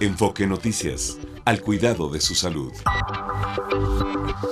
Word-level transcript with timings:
Enfoque 0.00 0.46
Noticias, 0.46 1.18
al 1.44 1.60
cuidado 1.60 2.08
de 2.08 2.20
su 2.20 2.34
salud. 2.34 2.72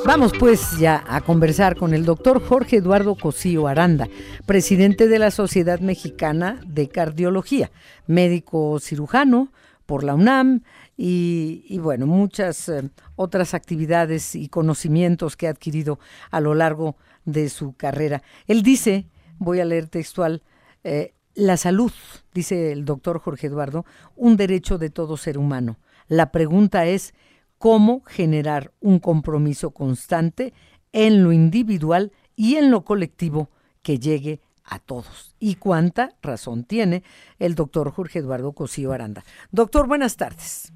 Vamos 0.07 0.33
pues 0.39 0.79
ya 0.79 1.05
a 1.07 1.21
conversar 1.21 1.77
con 1.77 1.95
el 1.95 2.05
doctor 2.05 2.43
Jorge 2.43 2.77
Eduardo 2.77 3.15
Cosío 3.15 3.69
Aranda, 3.69 4.09
presidente 4.47 5.09
de 5.09 5.19
la 5.19 5.31
Sociedad 5.31 5.81
Mexicana 5.81 6.61
de 6.67 6.89
Cardiología, 6.89 7.71
médico 8.07 8.79
cirujano 8.81 9.53
por 9.87 10.05
la 10.05 10.15
UNAM 10.15 10.63
y, 10.97 11.79
bueno, 11.79 12.07
muchas 12.07 12.69
eh, 12.69 12.91
otras 13.17 13.55
actividades 13.55 14.35
y 14.35 14.49
conocimientos 14.49 15.37
que 15.37 15.47
ha 15.47 15.51
adquirido 15.51 15.99
a 16.31 16.41
lo 16.41 16.55
largo 16.55 16.97
de 17.25 17.49
su 17.49 17.75
carrera. 17.75 18.23
Él 18.47 18.63
dice, 18.63 19.07
voy 19.39 19.61
a 19.61 19.65
leer 19.65 19.89
textual, 19.89 20.43
eh, 20.85 21.15
la 21.35 21.57
salud, 21.57 21.93
dice 22.35 22.73
el 22.73 22.85
doctor 22.85 23.19
Jorge 23.19 23.47
Eduardo, 23.47 23.85
un 24.17 24.37
derecho 24.37 24.79
de 24.79 24.91
todo 24.91 25.17
ser 25.17 25.39
humano. 25.39 25.77
La 26.09 26.31
pregunta 26.31 26.87
es 26.87 27.15
cómo 27.59 28.03
generar 28.05 28.73
un 28.81 28.99
compromiso 28.99 29.71
constante 29.71 30.53
en 30.93 31.25
lo 31.25 31.33
individual 31.33 32.13
y 32.37 32.57
en 32.57 32.71
lo 32.71 32.83
colectivo 32.83 33.49
que 33.83 33.99
llegue 33.99 34.41
a 34.65 34.79
todos. 34.79 35.35
Y 35.39 35.57
cuánta 35.57 36.11
razón 36.23 36.65
tiene 36.65 37.03
el 37.39 37.55
doctor 37.55 37.91
Jorge 37.91 38.21
Eduardo 38.21 38.53
Cosío 38.53 38.93
Aranda. 38.93 39.23
Doctor, 39.51 39.87
buenas 39.87 40.17
tardes. 40.17 40.73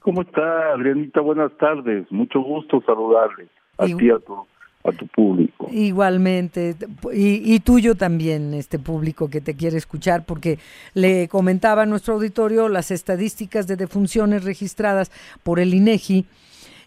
¿Cómo 0.00 0.22
está, 0.22 0.72
Adrianita? 0.72 1.20
Buenas 1.20 1.56
tardes. 1.58 2.10
Mucho 2.12 2.40
gusto 2.40 2.80
saludarles 2.86 3.48
a 3.78 3.86
ti, 3.86 4.10
a 4.10 4.18
tu 4.18 4.46
a 4.88 4.92
tu 4.92 5.06
público. 5.06 5.68
Igualmente, 5.70 6.76
y, 7.12 7.60
tuyo 7.60 7.94
también, 7.94 8.54
este 8.54 8.78
público 8.78 9.28
que 9.28 9.40
te 9.40 9.54
quiere 9.54 9.76
escuchar, 9.76 10.24
porque 10.24 10.58
le 10.94 11.28
comentaba 11.28 11.82
a 11.82 11.86
nuestro 11.86 12.14
auditorio 12.14 12.68
las 12.68 12.90
estadísticas 12.90 13.66
de 13.66 13.76
defunciones 13.76 14.44
registradas 14.44 15.10
por 15.42 15.60
el 15.60 15.74
INEGI 15.74 16.26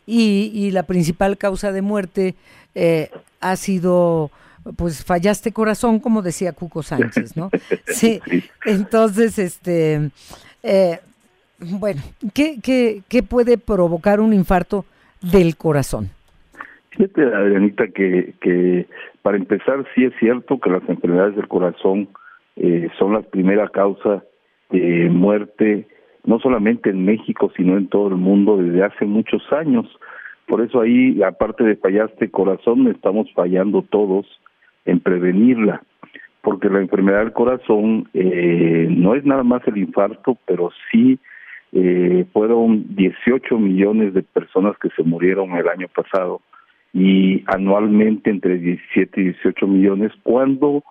y, 0.05 0.72
la 0.72 0.83
principal 0.83 1.38
causa 1.38 1.72
de 1.72 1.81
muerte 1.81 2.36
eh, 2.75 3.09
ha 3.39 3.55
sido 3.55 4.31
pues 4.75 5.03
fallaste 5.03 5.52
corazón, 5.52 6.00
como 6.00 6.22
decía 6.22 6.53
Cuco 6.53 6.83
Sánchez, 6.83 7.36
¿no? 7.36 7.50
Sí, 7.88 8.22
entonces, 8.66 9.39
este, 9.39 10.11
eh, 10.64 11.00
bueno, 11.59 12.02
¿qué, 12.33 12.59
qué, 12.61 13.02
¿qué 13.08 13.23
puede 13.23 13.58
provocar 13.58 14.20
un 14.20 14.33
infarto 14.33 14.86
del 15.22 15.58
corazón? 15.58 16.11
Fíjate, 16.92 17.23
Adrianita, 17.23 17.88
que, 17.88 18.34
que 18.42 18.88
para 19.22 19.38
empezar 19.38 19.86
sí 19.94 20.06
es 20.06 20.14
cierto 20.20 20.59
que 20.59 20.70
las 20.70 20.88
enfermedades 20.90 21.36
del 21.36 21.48
corazón 21.48 22.09
eh, 22.56 22.90
son 22.98 23.14
la 23.14 23.22
primera 23.22 23.68
causa 23.70 24.23
de 24.70 25.10
muerte, 25.10 25.88
no 26.26 26.40
solamente 26.40 26.90
en 26.90 27.06
México, 27.06 27.52
sino 27.56 27.78
en 27.78 27.88
todo 27.88 28.10
el 28.10 28.16
mundo 28.16 28.58
desde 28.58 28.84
hace 28.84 29.06
muchos 29.06 29.42
años. 29.52 29.88
Por 30.48 30.62
eso 30.62 30.82
ahí, 30.82 31.22
aparte 31.23 31.64
de 31.64 31.76
fallaste 31.76 32.30
corazón, 32.30 32.88
estamos 32.88 33.32
fallando 33.34 33.84
todos 33.84 34.26
en 34.86 35.00
prevenirla, 35.00 35.84
porque 36.42 36.70
la 36.70 36.80
enfermedad 36.80 37.20
del 37.20 37.34
corazón 37.34 38.10
eh, 38.14 38.88
no 38.90 39.16
es 39.16 39.23
nada 39.26 39.44
más 39.44 39.66
el 39.67 39.78
infarto, 39.78 40.38
pero 40.45 40.72
sí 40.92 41.20
eh, 41.72 42.26
fueron 42.34 42.95
18 42.95 43.58
millones 43.60 44.14
de 44.14 44.23
personas 44.23 44.76
que 44.80 44.90
se 44.95 45.04
murieron 45.04 45.52
el 45.52 45.67
año 45.67 45.88
pasado 45.88 46.42
y 46.94 47.44
anualmente 47.48 48.30
entre 48.30 48.58
17 48.58 49.22
y 49.22 49.23
18 49.26 49.68
millones, 49.68 50.12
cuando 50.23 50.84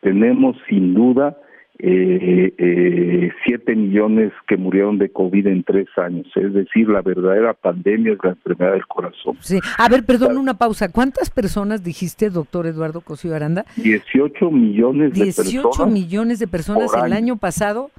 tenemos 0.00 0.56
sin 0.68 0.94
duda 0.94 1.36
eh, 1.78 2.54
eh, 2.56 3.30
7 3.44 3.76
millones 3.76 4.32
que 4.48 4.56
murieron 4.56 4.98
de 4.98 5.10
COVID 5.10 5.46
en 5.46 5.62
tres 5.62 5.86
años. 5.96 6.26
Es 6.34 6.54
decir, 6.54 6.88
la 6.88 7.02
verdadera 7.02 7.52
pandemia 7.52 8.14
es 8.14 8.18
la 8.22 8.30
enfermedad 8.30 8.72
del 8.72 8.86
corazón. 8.86 9.36
Sí. 9.40 9.60
A 9.76 9.88
ver, 9.88 10.04
perdón, 10.04 10.38
una 10.38 10.54
pausa. 10.54 10.90
¿Cuántas 10.90 11.28
personas 11.28 11.84
dijiste, 11.84 12.30
doctor 12.30 12.66
Eduardo 12.66 13.02
Cosío 13.02 13.34
Aranda? 13.34 13.66
18 13.76 14.50
millones 14.50 15.12
de 15.12 15.26
personas. 15.26 15.52
18 15.52 15.86
millones 15.86 16.38
de 16.38 16.46
personas 16.48 16.92
el 16.94 17.12
año 17.12 17.36
pasado 17.36 17.90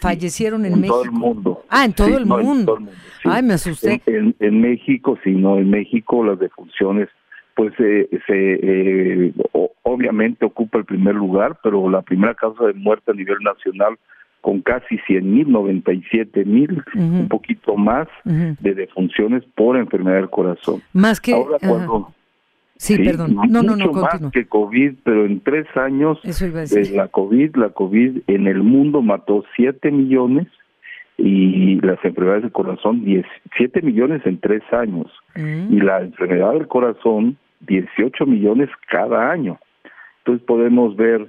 fallecieron 0.00 0.64
en, 0.64 0.80
México. 0.80 0.94
Todo 0.94 1.04
el 1.04 1.12
mundo. 1.12 1.64
Ah, 1.68 1.84
en 1.84 1.92
todo, 1.92 2.16
el, 2.16 2.26
mundo. 2.26 2.78
Ay, 3.24 3.42
me 3.42 3.54
asusté. 3.54 4.02
En, 4.06 4.60
México, 4.60 5.18
sí, 5.24 5.32
no, 5.32 5.58
en 5.58 5.70
México 5.70 6.24
las 6.24 6.38
defunciones, 6.38 7.08
pues 7.54 7.72
eh, 7.78 8.08
se 8.26 8.58
eh, 8.62 9.32
obviamente 9.82 10.44
ocupa 10.44 10.78
el 10.78 10.84
primer 10.84 11.14
lugar, 11.14 11.58
pero 11.62 11.88
la 11.88 12.02
primera 12.02 12.34
causa 12.34 12.66
de 12.66 12.74
muerte 12.74 13.12
a 13.12 13.14
nivel 13.14 13.38
nacional 13.42 13.96
con 14.40 14.60
casi 14.60 14.98
100 15.08 15.34
mil, 15.34 15.50
97 15.50 16.44
mil, 16.44 16.80
un 16.94 17.26
poquito 17.28 17.76
más 17.76 18.06
de 18.24 18.74
defunciones 18.74 19.42
por 19.56 19.76
enfermedad 19.76 20.18
del 20.18 20.30
corazón. 20.30 20.82
Más 20.92 21.20
que... 21.20 21.32
Ahora 21.32 21.58
cuando, 21.58 22.12
Sí, 22.78 22.98
perdón. 22.98 23.36
No, 23.48 23.62
no, 23.62 23.76
no, 23.76 23.92
más 23.92 24.20
que 24.32 24.46
COVID, 24.46 24.94
pero 25.02 25.24
en 25.24 25.40
tres 25.40 25.66
años 25.76 26.20
de 26.22 26.90
la 26.94 27.08
COVID, 27.08 27.56
la 27.56 27.70
COVID 27.70 28.22
en 28.26 28.46
el 28.46 28.62
mundo 28.62 29.02
mató 29.02 29.44
7 29.56 29.90
millones 29.90 30.46
y 31.16 31.80
las 31.80 32.04
enfermedades 32.04 32.42
del 32.42 32.52
corazón 32.52 33.02
7 33.56 33.82
millones 33.82 34.20
en 34.26 34.38
tres 34.38 34.62
años 34.72 35.06
mm. 35.34 35.72
y 35.72 35.80
la 35.80 36.02
enfermedad 36.02 36.52
del 36.52 36.68
corazón 36.68 37.38
18 37.60 38.26
millones 38.26 38.68
cada 38.90 39.30
año. 39.30 39.58
Entonces 40.18 40.46
podemos 40.46 40.96
ver 40.96 41.28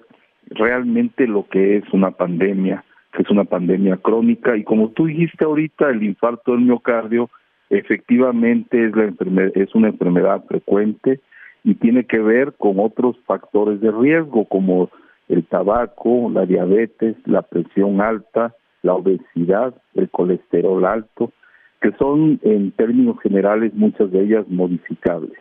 realmente 0.50 1.28
lo 1.28 1.48
que 1.48 1.78
es 1.78 1.84
una 1.94 2.12
pandemia, 2.12 2.84
que 3.14 3.22
es 3.22 3.30
una 3.30 3.46
pandemia 3.46 3.98
crónica 3.98 4.58
y 4.58 4.64
como 4.64 4.90
tú 4.90 5.06
dijiste 5.06 5.46
ahorita, 5.46 5.90
el 5.90 6.04
infarto 6.04 6.52
del 6.52 6.62
miocardio 6.62 7.30
efectivamente 7.70 8.86
es, 8.86 8.96
la 8.96 9.06
enfermedad, 9.06 9.52
es 9.56 9.74
una 9.76 9.90
enfermedad 9.90 10.44
frecuente, 10.48 11.20
y 11.68 11.76
tiene 11.76 12.06
que 12.06 12.20
ver 12.20 12.54
con 12.54 12.80
otros 12.80 13.18
factores 13.26 13.82
de 13.82 13.92
riesgo 13.92 14.46
como 14.46 14.90
el 15.28 15.44
tabaco, 15.44 16.32
la 16.34 16.46
diabetes, 16.46 17.18
la 17.26 17.42
presión 17.42 18.00
alta, 18.00 18.56
la 18.84 18.94
obesidad, 18.94 19.76
el 19.94 20.10
colesterol 20.10 20.86
alto, 20.86 21.34
que 21.82 21.92
son 22.00 22.40
en 22.44 22.72
términos 22.72 23.20
generales 23.22 23.74
muchas 23.74 24.10
de 24.12 24.24
ellas 24.24 24.46
modificables. 24.48 25.38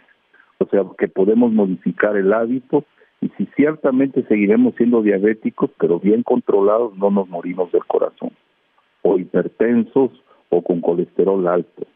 O 0.58 0.66
sea, 0.66 0.82
que 0.98 1.06
podemos 1.06 1.52
modificar 1.52 2.16
el 2.16 2.32
hábito 2.32 2.84
y 3.20 3.28
si 3.38 3.46
ciertamente 3.54 4.24
seguiremos 4.24 4.74
siendo 4.74 5.02
diabéticos, 5.02 5.70
pero 5.78 6.00
bien 6.00 6.24
controlados, 6.24 6.96
no 6.96 7.12
nos 7.12 7.28
morimos 7.28 7.70
del 7.70 7.84
corazón, 7.84 8.32
o 9.02 9.16
hipertensos 9.16 10.10
o 10.48 10.60
con 10.60 10.80
colesterol 10.80 11.46
alto. 11.46 11.86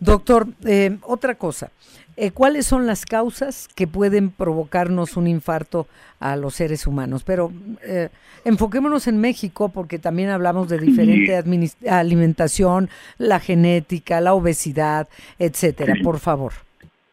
Doctor, 0.00 0.46
eh, 0.66 0.96
otra 1.02 1.34
cosa, 1.34 1.70
eh, 2.16 2.30
¿cuáles 2.32 2.66
son 2.66 2.86
las 2.86 3.04
causas 3.04 3.68
que 3.68 3.86
pueden 3.86 4.30
provocarnos 4.30 5.16
un 5.16 5.26
infarto 5.26 5.86
a 6.18 6.36
los 6.36 6.54
seres 6.54 6.86
humanos? 6.86 7.22
Pero 7.22 7.52
eh, 7.86 8.08
enfoquémonos 8.44 9.06
en 9.08 9.20
México 9.20 9.70
porque 9.72 9.98
también 9.98 10.30
hablamos 10.30 10.68
de 10.68 10.78
diferente 10.78 11.42
alimentación, 11.88 12.88
la 13.18 13.40
genética, 13.40 14.20
la 14.20 14.34
obesidad, 14.34 15.08
etcétera. 15.38 15.94
Por 16.02 16.18
favor. 16.18 16.52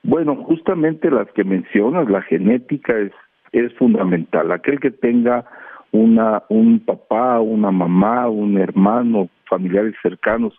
Bueno, 0.03 0.35
justamente 0.45 1.11
las 1.11 1.27
que 1.33 1.43
mencionas, 1.43 2.09
la 2.09 2.21
genética 2.21 2.97
es 2.97 3.11
es 3.51 3.73
fundamental. 3.75 4.51
Aquel 4.51 4.79
que 4.79 4.91
tenga 4.91 5.45
una 5.91 6.43
un 6.49 6.79
papá, 6.79 7.39
una 7.39 7.71
mamá, 7.71 8.27
un 8.27 8.57
hermano, 8.57 9.29
familiares 9.49 9.95
cercanos 10.01 10.53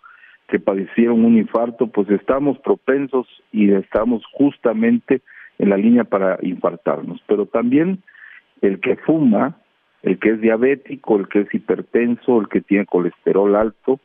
que 0.49 0.59
padecieron 0.59 1.23
un 1.23 1.37
infarto, 1.37 1.87
pues 1.87 2.09
estamos 2.09 2.57
propensos 2.59 3.27
y 3.51 3.71
estamos 3.71 4.23
justamente 4.33 5.21
en 5.59 5.69
la 5.69 5.77
línea 5.77 6.03
para 6.03 6.39
infartarnos. 6.41 7.21
Pero 7.27 7.45
también 7.45 8.01
el 8.61 8.79
que 8.79 8.95
fuma, 8.97 9.57
el 10.01 10.19
que 10.19 10.31
es 10.31 10.41
diabético, 10.41 11.17
el 11.17 11.27
que 11.27 11.41
es 11.41 11.53
hipertenso, 11.53 12.39
el 12.41 12.49
que 12.49 12.61
tiene 12.61 12.85
colesterol 12.85 13.55
alto 13.55 13.99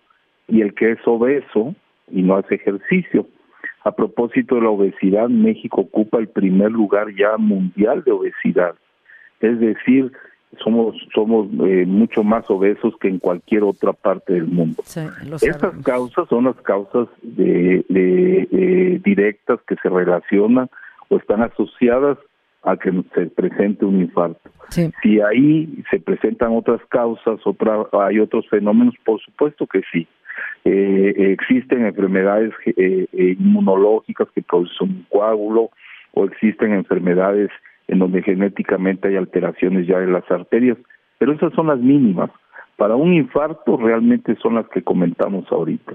y 0.46 0.60
el 0.60 0.74
que 0.74 0.92
es 0.92 0.98
obeso 1.06 1.74
y 2.10 2.22
no 2.22 2.36
hace 2.36 2.56
ejercicio. 2.56 3.26
A 3.84 3.92
propósito 3.92 4.56
de 4.56 4.62
la 4.62 4.70
obesidad, 4.70 5.28
México 5.28 5.82
ocupa 5.82 6.18
el 6.18 6.28
primer 6.28 6.72
lugar 6.72 7.14
ya 7.14 7.36
mundial 7.36 8.02
de 8.04 8.12
obesidad. 8.12 8.74
Es 9.40 9.58
decir, 9.60 10.12
somos 10.62 10.96
somos 11.14 11.48
eh, 11.66 11.84
mucho 11.86 12.22
más 12.22 12.48
obesos 12.50 12.94
que 13.00 13.08
en 13.08 13.18
cualquier 13.18 13.64
otra 13.64 13.92
parte 13.92 14.34
del 14.34 14.46
mundo. 14.46 14.82
Estas 14.82 15.76
causas 15.82 16.28
son 16.28 16.44
las 16.44 16.56
causas 16.56 17.08
de, 17.22 17.84
de, 17.88 19.00
directas 19.04 19.60
que 19.66 19.76
se 19.76 19.88
relacionan 19.88 20.68
o 21.08 21.16
están 21.16 21.42
asociadas 21.42 22.18
a 22.62 22.76
que 22.76 22.90
se 23.14 23.26
presente 23.26 23.84
un 23.84 24.00
infarto. 24.00 24.50
Si 24.70 25.20
ahí 25.20 25.82
se 25.90 26.00
presentan 26.00 26.52
otras 26.52 26.80
causas, 26.88 27.38
otra, 27.44 27.86
hay 27.92 28.18
otros 28.18 28.48
fenómenos, 28.48 28.94
por 29.04 29.20
supuesto 29.20 29.66
que 29.66 29.82
sí. 29.92 30.06
Eh, 30.64 31.36
existen 31.38 31.84
enfermedades 31.84 32.52
eh, 32.64 33.06
inmunológicas 33.12 34.28
que 34.34 34.42
producen 34.42 34.88
un 34.88 35.06
coágulo 35.10 35.70
o 36.14 36.24
existen 36.24 36.72
enfermedades 36.72 37.50
en 37.94 38.00
donde 38.00 38.22
genéticamente 38.22 39.08
hay 39.08 39.16
alteraciones 39.16 39.86
ya 39.86 39.98
en 39.98 40.12
las 40.12 40.28
arterias, 40.30 40.76
pero 41.18 41.32
esas 41.32 41.52
son 41.54 41.68
las 41.68 41.78
mínimas. 41.78 42.30
Para 42.76 42.96
un 42.96 43.14
infarto 43.14 43.76
realmente 43.76 44.36
son 44.42 44.56
las 44.56 44.68
que 44.68 44.82
comentamos 44.82 45.50
ahorita. 45.50 45.92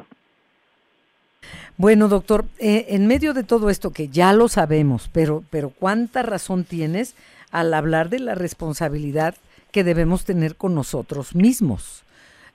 Bueno, 1.77 2.07
doctor, 2.07 2.45
eh, 2.59 2.87
en 2.89 3.07
medio 3.07 3.33
de 3.33 3.43
todo 3.43 3.69
esto 3.69 3.91
que 3.91 4.07
ya 4.07 4.33
lo 4.33 4.47
sabemos, 4.47 5.09
pero, 5.13 5.43
pero 5.49 5.69
cuánta 5.69 6.23
razón 6.23 6.63
tienes 6.63 7.15
al 7.51 7.73
hablar 7.73 8.09
de 8.09 8.19
la 8.19 8.35
responsabilidad 8.35 9.35
que 9.71 9.83
debemos 9.83 10.25
tener 10.25 10.55
con 10.55 10.73
nosotros 10.73 11.35
mismos. 11.35 12.05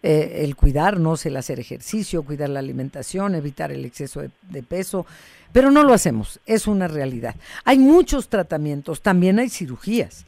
Eh, 0.06 0.45
el 0.45 0.55
cuidarnos, 0.55 1.25
el 1.25 1.35
hacer 1.35 1.59
ejercicio, 1.59 2.25
cuidar 2.25 2.51
la 2.51 2.59
alimentación, 2.59 3.35
evitar 3.35 3.73
el 3.73 3.87
exceso 3.87 4.21
de, 4.21 4.62
peso, 4.62 5.06
pero 5.51 5.71
no 5.71 5.83
lo 5.83 5.95
hacemos, 5.95 6.41
es 6.45 6.67
una 6.67 6.89
realidad. 6.89 7.35
Hay 7.65 7.79
muchos 7.79 8.29
tratamientos, 8.29 9.01
también 9.01 9.39
hay 9.39 9.49
cirugías, 9.49 10.27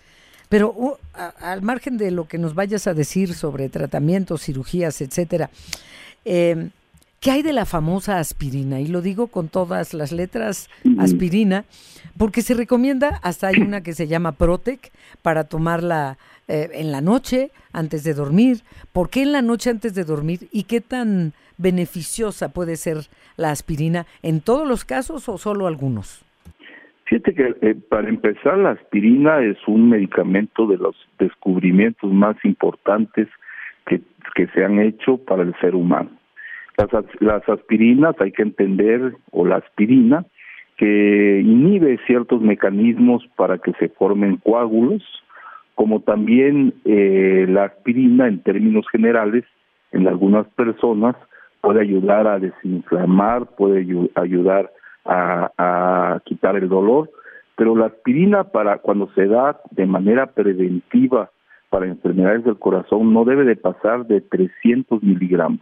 pero 0.49 0.73
uh, 0.75 0.95
al 1.41 1.61
margen 1.61 1.99
de 1.99 2.11
lo 2.11 2.27
que 2.27 2.39
nos 2.39 2.55
vayas 2.55 2.87
a 2.87 2.95
decir 2.95 3.35
sobre 3.35 3.69
tratamientos, 3.69 4.45
cirugías, 4.45 5.03
etcétera, 5.03 5.51
eh, 6.25 6.71
¿Qué 7.21 7.31
hay 7.31 7.43
de 7.43 7.53
la 7.53 7.65
famosa 7.65 8.19
aspirina? 8.19 8.79
Y 8.81 8.87
lo 8.87 9.01
digo 9.03 9.27
con 9.27 9.49
todas 9.49 9.95
las 9.95 10.13
letras, 10.13 10.69
aspirina, 10.99 11.65
porque 12.17 12.43
se 12.43 12.55
recomienda, 12.55 13.19
hasta 13.23 13.49
hay 13.49 13.57
una 13.61 13.81
que 13.81 13.95
se 13.95 14.07
llama 14.07 14.33
Protec, 14.33 14.93
para 15.23 15.45
tomarla 15.45 16.19
eh, 16.49 16.69
en 16.75 16.93
la 16.93 17.01
noche 17.01 17.51
antes 17.73 18.05
de 18.05 18.15
dormir. 18.15 18.59
¿Por 18.93 19.11
qué 19.11 19.23
en 19.23 19.33
la 19.33 19.43
noche 19.43 19.71
antes 19.71 19.95
de 19.95 20.05
dormir? 20.05 20.49
¿Y 20.53 20.65
qué 20.65 20.81
tan 20.81 21.33
beneficiosa 21.59 22.53
puede 22.53 22.77
ser 22.77 22.99
la 23.37 23.51
aspirina? 23.51 24.07
¿En 24.23 24.41
todos 24.41 24.67
los 24.67 24.85
casos 24.85 25.29
o 25.29 25.39
solo 25.39 25.67
algunos? 25.67 26.25
Fíjate 27.05 27.35
que 27.35 27.55
eh, 27.63 27.75
para 27.89 28.09
empezar, 28.09 28.59
la 28.59 28.71
aspirina 28.71 29.41
es 29.41 29.57
un 29.67 29.89
medicamento 29.89 30.67
de 30.67 30.77
los 30.77 30.97
descubrimientos 31.19 32.13
más 32.13 32.37
importantes 32.45 33.29
que 34.35 34.49
se 34.49 34.63
han 34.63 34.81
hecho 34.81 35.17
para 35.17 35.45
el 35.45 35.55
ser 35.61 35.75
humano 35.75 36.11
las, 37.21 37.49
aspirinas, 37.49 38.15
hay 38.21 38.33
que 38.33 38.43
entender, 38.43 39.15
o 39.31 39.47
la 39.47 39.57
aspirina, 39.57 40.27
que 40.77 41.41
inhibe 41.43 41.99
ciertos 42.07 42.43
mecanismos 42.43 43.27
para 43.37 43.59
que 43.59 43.73
se 43.75 43.89
formen 43.89 44.37
coágulos, 44.39 45.03
como 45.77 46.01
también 46.01 46.75
eh, 46.87 47.45
la 47.49 47.65
aspirina 47.65 48.27
en 48.27 48.43
términos 48.43 48.87
generales 48.91 49.45
en 49.93 50.09
algunas 50.09 50.47
personas 50.55 51.15
puede 51.61 51.83
ayudar 51.83 52.27
a 52.27 52.39
desinflamar, 52.39 53.47
puede 53.57 53.87
ayudar 54.15 54.73
a, 55.05 55.53
a, 55.59 56.21
quitar 56.25 56.57
el 56.57 56.69
dolor, 56.69 57.11
pero 57.57 57.77
la 57.77 57.87
aspirina 57.87 58.45
para 58.45 58.79
cuando 58.79 59.11
se 59.15 59.27
da 59.27 59.61
de 59.71 59.87
manera 59.87 60.27
preventiva 60.27 61.31
para 61.69 61.87
enfermedades 61.87 62.45
del 62.45 62.59
corazón 62.59 63.13
no 63.13 63.25
debe 63.25 63.45
de 63.45 63.57
pasar 63.57 64.07
de 64.07 64.23
300 64.23 65.03
miligramos. 65.03 65.61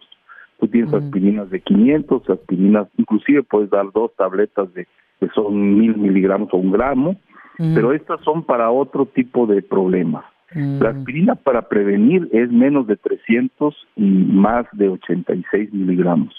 Tú 0.61 0.69
tienes 0.69 0.95
aspirinas 0.95 1.51
de 1.51 1.61
500, 1.61 2.31
aspirinas, 2.31 2.87
inclusive 2.97 3.43
puedes 3.43 3.69
dar 3.71 3.91
dos 3.93 4.15
tabletas 4.17 4.73
de 4.75 4.87
que 5.19 5.29
son 5.35 5.77
mil 5.77 5.97
miligramos 5.97 6.51
o 6.53 6.57
un 6.57 6.71
gramo, 6.71 7.17
pero 7.57 7.93
estas 7.93 8.21
son 8.23 8.43
para 8.43 8.71
otro 8.71 9.07
tipo 9.07 9.47
de 9.47 9.63
problemas. 9.63 10.25
La 10.55 10.91
aspirina 10.91 11.35
para 11.35 11.63
prevenir 11.63 12.29
es 12.33 12.51
menos 12.51 12.87
de 12.87 12.97
300 12.97 13.75
y 13.97 14.03
más 14.05 14.67
de 14.73 14.89
86 14.89 15.73
miligramos. 15.73 16.33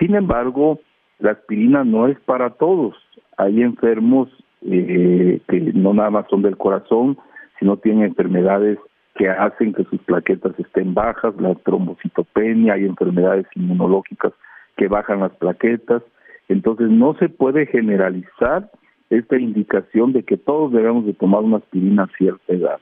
Sin 0.00 0.16
embargo, 0.16 0.80
la 1.20 1.32
aspirina 1.32 1.84
no 1.84 2.08
es 2.08 2.18
para 2.20 2.50
todos. 2.50 2.96
Hay 3.36 3.62
enfermos 3.62 4.28
eh, 4.62 5.40
que 5.48 5.60
no 5.74 5.94
nada 5.94 6.10
más 6.10 6.26
son 6.28 6.42
del 6.42 6.56
corazón, 6.56 7.18
sino 7.60 7.76
tienen 7.76 8.04
enfermedades 8.04 8.78
que 9.14 9.30
hacen 9.30 9.72
que 9.72 9.84
sus 9.84 10.00
plaquetas 10.00 10.58
estén 10.58 10.92
bajas, 10.92 11.34
la 11.40 11.54
trombocitopenia, 11.54 12.74
hay 12.74 12.84
enfermedades 12.84 13.46
inmunológicas 13.54 14.32
que 14.76 14.88
bajan 14.88 15.20
las 15.20 15.32
plaquetas. 15.36 16.02
Entonces 16.48 16.90
no 16.90 17.14
se 17.14 17.28
puede 17.28 17.66
generalizar 17.66 18.70
esta 19.10 19.38
indicación 19.38 20.12
de 20.12 20.22
que 20.22 20.36
todos 20.36 20.72
debemos 20.72 21.06
de 21.06 21.14
tomar 21.14 21.42
una 21.42 21.58
aspirina 21.58 22.04
a 22.04 22.16
cierta 22.16 22.52
edad. 22.52 22.78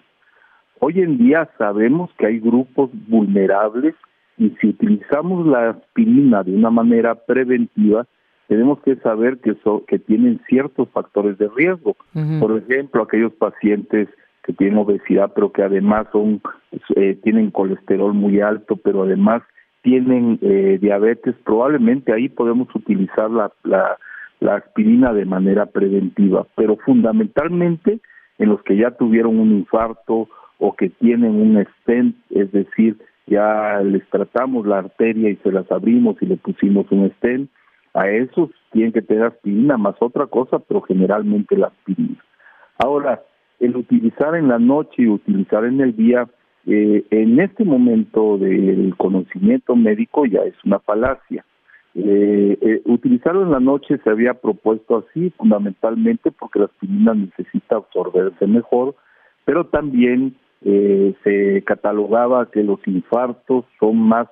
Hoy 0.80 1.00
en 1.00 1.18
día 1.18 1.48
sabemos 1.58 2.10
que 2.18 2.26
hay 2.26 2.40
grupos 2.40 2.90
vulnerables 3.08 3.94
y 4.36 4.50
si 4.60 4.68
utilizamos 4.68 5.46
la 5.46 5.70
aspirina 5.70 6.42
de 6.42 6.54
una 6.54 6.70
manera 6.70 7.14
preventiva, 7.14 8.06
tenemos 8.48 8.80
que 8.80 8.96
saber 8.96 9.38
que, 9.38 9.56
que 9.86 9.98
tienen 9.98 10.40
ciertos 10.48 10.88
factores 10.90 11.38
de 11.38 11.48
riesgo. 11.56 11.96
Por 12.40 12.58
ejemplo, 12.58 13.02
aquellos 13.02 13.32
pacientes 13.32 14.08
que 14.42 14.52
tienen 14.52 14.78
obesidad, 14.78 15.32
pero 15.34 15.52
que 15.52 15.62
además 15.62 16.06
son 16.12 16.42
eh, 16.96 17.18
tienen 17.22 17.50
colesterol 17.50 18.12
muy 18.12 18.40
alto, 18.40 18.76
pero 18.76 19.04
además 19.04 19.42
tienen 19.82 20.38
eh, 20.42 20.78
diabetes, 20.80 21.34
probablemente 21.44 22.12
ahí 22.12 22.28
podemos 22.28 22.68
utilizar 22.74 23.30
la, 23.30 23.52
la, 23.62 23.98
la 24.44 24.56
aspirina 24.56 25.14
de 25.14 25.24
manera 25.24 25.64
preventiva, 25.64 26.46
pero 26.54 26.76
fundamentalmente 26.76 28.00
en 28.38 28.48
los 28.50 28.62
que 28.62 28.76
ya 28.76 28.90
tuvieron 28.90 29.40
un 29.40 29.52
infarto 29.52 30.28
o 30.58 30.76
que 30.76 30.90
tienen 30.90 31.34
un 31.34 31.66
stent, 31.80 32.14
es 32.28 32.52
decir, 32.52 32.98
ya 33.26 33.80
les 33.82 34.06
tratamos 34.10 34.66
la 34.66 34.80
arteria 34.80 35.30
y 35.30 35.36
se 35.36 35.50
las 35.50 35.70
abrimos 35.72 36.16
y 36.20 36.26
le 36.26 36.36
pusimos 36.36 36.84
un 36.90 37.10
stent, 37.12 37.50
a 37.94 38.10
esos 38.10 38.50
tienen 38.70 38.92
que 38.92 39.00
tener 39.00 39.24
aspirina 39.24 39.78
más 39.78 39.94
otra 40.00 40.26
cosa, 40.26 40.58
pero 40.58 40.82
generalmente 40.82 41.56
la 41.56 41.68
aspirina. 41.68 42.22
Ahora, 42.78 43.22
el 43.60 43.76
utilizar 43.76 44.34
en 44.34 44.48
la 44.48 44.58
noche 44.58 45.04
y 45.04 45.08
utilizar 45.08 45.64
en 45.64 45.80
el 45.80 45.96
día, 45.96 46.28
eh, 46.66 47.02
en 47.10 47.40
este 47.40 47.64
momento 47.64 48.36
del 48.36 48.94
conocimiento 48.98 49.74
médico 49.74 50.26
ya 50.26 50.40
es 50.40 50.54
una 50.64 50.80
falacia. 50.80 51.46
Eh, 51.96 52.58
eh, 52.60 52.82
utilizarlo 52.86 53.42
en 53.42 53.52
la 53.52 53.60
noche 53.60 53.98
se 54.02 54.10
había 54.10 54.34
propuesto 54.34 55.04
así 55.06 55.30
fundamentalmente 55.30 56.32
porque 56.32 56.58
la 56.58 56.64
aspirina 56.64 57.14
necesita 57.14 57.76
absorberse 57.76 58.46
mejor, 58.46 58.96
pero 59.44 59.66
también 59.66 60.36
se 61.22 61.62
catalogaba 61.66 62.50
que 62.50 62.62
los 62.62 62.80
infartos 62.86 63.66
son 63.78 63.98
más 63.98 64.28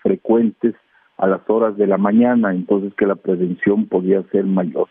frecuentes 0.00 0.76
a 1.18 1.26
las 1.26 1.40
horas 1.48 1.76
de 1.76 1.86
la 1.86 1.98
mañana, 1.98 2.52
entonces 2.52 2.92
que 2.94 3.06
la 3.06 3.16
prevención 3.16 3.86
podía 3.86 4.22
ser 4.30 4.44
mayor. 4.44 4.88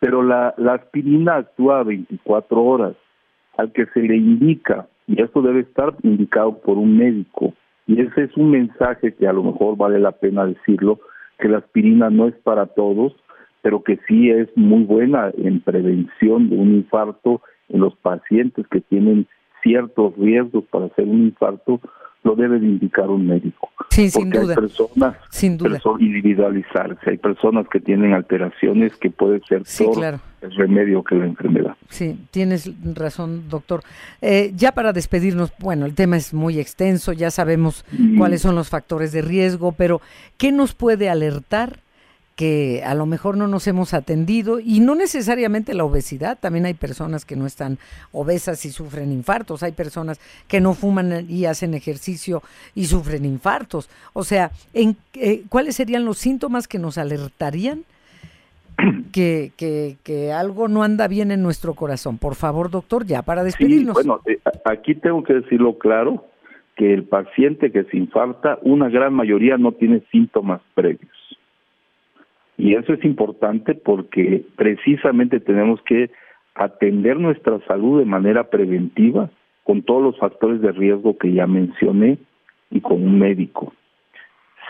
Pero 0.00 0.22
la, 0.22 0.54
la 0.58 0.74
aspirina 0.74 1.36
actúa 1.36 1.80
a 1.80 1.84
24 1.84 2.62
horas 2.62 2.94
al 3.56 3.72
que 3.72 3.86
se 3.86 4.00
le 4.00 4.16
indica, 4.16 4.86
y 5.06 5.22
esto 5.22 5.42
debe 5.42 5.60
estar 5.60 5.94
indicado 6.02 6.58
por 6.60 6.76
un 6.76 6.96
médico, 6.96 7.54
y 7.86 8.00
ese 8.00 8.24
es 8.24 8.36
un 8.36 8.50
mensaje 8.50 9.14
que 9.14 9.26
a 9.26 9.32
lo 9.32 9.42
mejor 9.42 9.76
vale 9.76 9.98
la 9.98 10.12
pena 10.12 10.46
decirlo, 10.46 11.00
que 11.38 11.48
la 11.48 11.58
aspirina 11.58 12.10
no 12.10 12.28
es 12.28 12.34
para 12.36 12.66
todos, 12.66 13.14
pero 13.62 13.82
que 13.82 13.98
sí 14.06 14.30
es 14.30 14.48
muy 14.56 14.84
buena 14.84 15.30
en 15.38 15.60
prevención 15.60 16.50
de 16.50 16.56
un 16.56 16.74
infarto 16.74 17.40
en 17.68 17.80
los 17.80 17.96
pacientes 17.96 18.66
que 18.68 18.80
tienen 18.80 19.26
ciertos 19.62 20.16
riesgos 20.16 20.64
para 20.70 20.86
hacer 20.86 21.06
un 21.06 21.24
infarto, 21.24 21.80
lo 22.22 22.34
debe 22.34 22.58
de 22.58 22.66
indicar 22.66 23.08
un 23.08 23.26
médico. 23.26 23.70
Sí, 23.90 24.10
sin 24.10 24.30
duda. 24.30 24.54
Hay 24.54 24.60
personas, 24.60 25.16
sin 25.30 25.56
duda. 25.56 25.80
individualizarse, 25.98 27.10
hay 27.10 27.18
personas 27.18 27.66
que 27.68 27.80
tienen 27.80 28.12
alteraciones 28.12 28.96
que 28.96 29.10
puede 29.10 29.40
ser 29.46 29.62
todo 29.78 30.04
el 30.04 30.50
remedio 30.56 31.02
que 31.04 31.14
la 31.14 31.26
enfermedad. 31.26 31.76
Sí, 31.88 32.18
tienes 32.30 32.70
razón, 32.94 33.48
doctor. 33.48 33.82
Eh, 34.20 34.52
ya 34.56 34.72
para 34.72 34.92
despedirnos, 34.92 35.52
bueno, 35.60 35.86
el 35.86 35.94
tema 35.94 36.16
es 36.16 36.34
muy 36.34 36.58
extenso, 36.58 37.12
ya 37.12 37.30
sabemos 37.30 37.84
mm. 37.92 38.18
cuáles 38.18 38.42
son 38.42 38.54
los 38.54 38.68
factores 38.68 39.12
de 39.12 39.22
riesgo, 39.22 39.72
pero 39.72 40.00
¿qué 40.38 40.50
nos 40.50 40.74
puede 40.74 41.08
alertar 41.08 41.83
que 42.36 42.82
a 42.84 42.94
lo 42.94 43.06
mejor 43.06 43.36
no 43.36 43.46
nos 43.46 43.66
hemos 43.68 43.94
atendido 43.94 44.58
y 44.58 44.80
no 44.80 44.94
necesariamente 44.94 45.74
la 45.74 45.84
obesidad, 45.84 46.38
también 46.40 46.66
hay 46.66 46.74
personas 46.74 47.24
que 47.24 47.36
no 47.36 47.46
están 47.46 47.78
obesas 48.12 48.64
y 48.64 48.70
sufren 48.70 49.12
infartos, 49.12 49.62
hay 49.62 49.72
personas 49.72 50.20
que 50.48 50.60
no 50.60 50.74
fuman 50.74 51.26
y 51.28 51.44
hacen 51.44 51.74
ejercicio 51.74 52.42
y 52.74 52.86
sufren 52.86 53.24
infartos. 53.24 53.88
O 54.12 54.24
sea, 54.24 54.50
¿en, 54.72 54.96
eh, 55.14 55.44
¿cuáles 55.48 55.76
serían 55.76 56.04
los 56.04 56.18
síntomas 56.18 56.66
que 56.66 56.78
nos 56.78 56.98
alertarían 56.98 57.84
que, 59.12 59.52
que, 59.56 59.96
que, 60.02 60.32
algo 60.32 60.66
no 60.66 60.82
anda 60.82 61.06
bien 61.06 61.30
en 61.30 61.42
nuestro 61.42 61.74
corazón? 61.74 62.18
Por 62.18 62.34
favor, 62.34 62.68
doctor, 62.68 63.06
ya 63.06 63.22
para 63.22 63.44
despedirnos. 63.44 63.94
bueno, 63.94 64.20
eh, 64.26 64.40
aquí 64.64 64.96
tengo 64.96 65.22
que 65.22 65.34
decirlo 65.34 65.78
claro, 65.78 66.26
que 66.74 66.92
el 66.92 67.04
paciente 67.04 67.70
que 67.70 67.84
se 67.84 67.96
infarta, 67.96 68.58
una 68.62 68.88
gran 68.88 69.14
mayoría 69.14 69.56
no 69.56 69.70
tiene 69.70 70.02
síntomas 70.10 70.60
previos 70.74 71.13
y 72.56 72.74
eso 72.74 72.92
es 72.92 73.04
importante 73.04 73.74
porque 73.74 74.44
precisamente 74.56 75.40
tenemos 75.40 75.80
que 75.82 76.10
atender 76.54 77.18
nuestra 77.18 77.58
salud 77.66 77.98
de 77.98 78.04
manera 78.04 78.48
preventiva 78.48 79.30
con 79.64 79.82
todos 79.82 80.02
los 80.02 80.18
factores 80.18 80.60
de 80.60 80.72
riesgo 80.72 81.18
que 81.18 81.32
ya 81.32 81.46
mencioné 81.46 82.18
y 82.70 82.80
con 82.80 83.02
un 83.02 83.18
médico. 83.18 83.72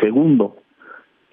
Segundo, 0.01 0.57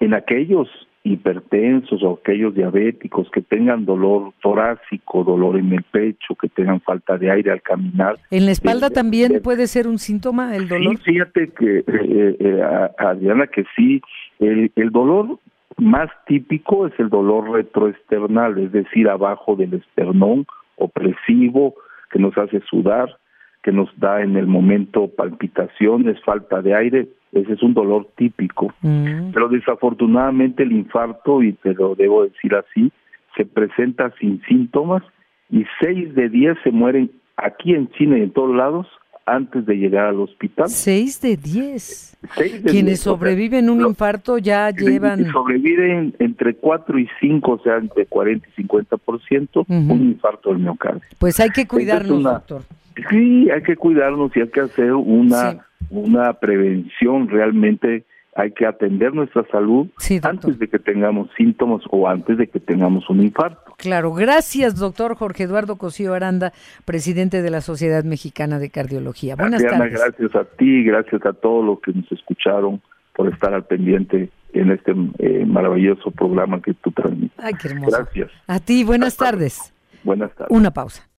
en 0.00 0.14
aquellos 0.14 0.68
hipertensos 1.04 2.02
o 2.02 2.20
aquellos 2.20 2.54
diabéticos 2.54 3.28
que 3.30 3.40
tengan 3.40 3.84
dolor 3.84 4.32
torácico, 4.40 5.24
dolor 5.24 5.58
en 5.58 5.72
el 5.72 5.82
pecho, 5.82 6.34
que 6.40 6.48
tengan 6.48 6.80
falta 6.80 7.18
de 7.18 7.30
aire 7.30 7.50
al 7.50 7.62
caminar. 7.62 8.16
¿En 8.30 8.46
la 8.46 8.52
espalda 8.52 8.90
también 8.90 9.40
puede 9.42 9.66
ser 9.66 9.88
un 9.88 9.98
síntoma 9.98 10.54
el 10.54 10.68
dolor? 10.68 10.96
Sí, 10.98 11.12
fíjate 11.12 11.48
que, 11.58 11.78
eh, 11.78 11.84
eh, 11.88 12.36
eh, 12.38 12.62
Adriana, 12.98 13.48
que 13.48 13.64
sí, 13.74 14.00
el, 14.38 14.70
el 14.76 14.90
dolor 14.90 15.38
más 15.78 16.10
típico 16.26 16.86
es 16.86 16.92
el 16.98 17.08
dolor 17.08 17.50
retroesternal, 17.50 18.58
es 18.58 18.72
decir, 18.72 19.08
abajo 19.08 19.56
del 19.56 19.74
esternón, 19.74 20.46
opresivo, 20.76 21.74
que 22.10 22.18
nos 22.18 22.36
hace 22.36 22.60
sudar, 22.68 23.16
que 23.62 23.72
nos 23.72 23.88
da 23.98 24.22
en 24.22 24.36
el 24.36 24.46
momento 24.46 25.08
palpitaciones, 25.08 26.20
falta 26.24 26.62
de 26.62 26.74
aire, 26.74 27.08
ese 27.32 27.54
es 27.54 27.62
un 27.62 27.74
dolor 27.74 28.08
típico. 28.16 28.72
Mm. 28.82 29.30
Pero 29.32 29.48
desafortunadamente 29.48 30.62
el 30.62 30.72
infarto, 30.72 31.42
y 31.42 31.52
te 31.54 31.74
lo 31.74 31.94
debo 31.94 32.24
decir 32.24 32.54
así, 32.54 32.92
se 33.36 33.46
presenta 33.46 34.12
sin 34.18 34.42
síntomas 34.42 35.02
y 35.50 35.64
seis 35.80 36.14
de 36.14 36.28
diez 36.28 36.56
se 36.62 36.70
mueren 36.70 37.10
aquí 37.36 37.74
en 37.74 37.88
China 37.92 38.18
y 38.18 38.22
en 38.22 38.32
todos 38.32 38.54
lados 38.54 38.86
antes 39.26 39.66
de 39.66 39.76
llegar 39.76 40.06
al 40.06 40.20
hospital. 40.20 40.68
Seis 40.68 41.20
de 41.20 41.36
diez. 41.36 42.16
Quienes 42.64 43.00
sobreviven 43.00 43.68
un 43.68 43.80
infarto 43.80 44.38
ya 44.38 44.70
llevan... 44.70 45.30
Sobreviven 45.32 46.14
entre 46.18 46.54
cuatro 46.54 46.98
y 46.98 47.08
cinco, 47.20 47.52
o 47.52 47.62
sea, 47.62 47.78
entre 47.78 48.06
40 48.06 48.46
y 48.56 48.62
50% 48.62 48.98
por 49.04 49.20
ciento, 49.22 49.64
un 49.68 50.12
infarto 50.12 50.50
del 50.50 50.60
miocardio. 50.60 51.02
Pues 51.18 51.40
hay 51.40 51.50
que 51.50 51.66
cuidarnos, 51.66 52.22
doctor. 52.22 52.62
Sí, 53.10 53.50
hay 53.50 53.62
que 53.62 53.76
cuidarnos 53.76 54.36
y 54.36 54.40
hay 54.40 54.48
que 54.48 54.60
hacer 54.60 54.92
una, 54.92 55.66
una 55.90 56.34
prevención 56.34 57.28
realmente 57.28 58.04
hay 58.34 58.52
que 58.52 58.66
atender 58.66 59.14
nuestra 59.14 59.44
salud 59.50 59.88
antes 60.22 60.58
de 60.58 60.68
que 60.68 60.78
tengamos 60.78 61.28
síntomas 61.36 61.82
o 61.90 62.08
antes 62.08 62.38
de 62.38 62.46
que 62.46 62.60
tengamos 62.60 63.08
un 63.10 63.22
infarto. 63.22 63.74
Claro, 63.76 64.14
gracias 64.14 64.76
doctor 64.76 65.16
Jorge 65.16 65.44
Eduardo 65.44 65.76
Cosío 65.76 66.14
Aranda, 66.14 66.52
presidente 66.84 67.42
de 67.42 67.50
la 67.50 67.60
Sociedad 67.60 68.04
Mexicana 68.04 68.58
de 68.58 68.70
Cardiología. 68.70 69.36
Buenas 69.36 69.62
tardes. 69.62 69.92
Gracias 69.92 70.34
a 70.34 70.44
ti, 70.44 70.84
gracias 70.84 71.24
a 71.26 71.32
todos 71.32 71.64
los 71.64 71.80
que 71.80 71.92
nos 71.92 72.10
escucharon 72.10 72.80
por 73.14 73.28
estar 73.28 73.52
al 73.52 73.64
pendiente 73.64 74.30
en 74.54 74.70
este 74.70 74.94
eh, 75.18 75.44
maravilloso 75.46 76.10
programa 76.10 76.60
que 76.62 76.74
tú 76.74 76.90
transmites. 76.92 77.38
Ay, 77.38 77.54
qué 77.60 77.68
hermoso. 77.68 77.98
Gracias. 77.98 78.30
A 78.46 78.60
ti, 78.60 78.84
buenas 78.84 79.16
tardes. 79.16 79.74
Buenas 80.04 80.34
tardes. 80.34 80.56
Una 80.56 80.70
pausa. 80.70 81.06